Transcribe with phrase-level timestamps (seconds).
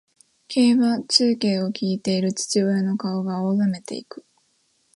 [0.47, 4.25] 競馬中継を聞いている父親の顔が青ざめていく